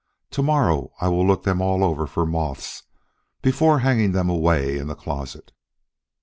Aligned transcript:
To 0.31 0.41
morrow 0.41 0.93
I 0.99 1.09
will 1.09 1.27
look 1.27 1.43
them 1.43 1.61
all 1.61 1.83
over 1.83 2.07
for 2.07 2.25
moths 2.25 2.81
before 3.43 3.81
hanging 3.81 4.13
them 4.13 4.31
away 4.31 4.79
in 4.79 4.87
the 4.87 4.95
closet." 4.95 5.51